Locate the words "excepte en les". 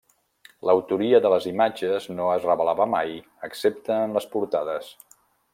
3.51-4.31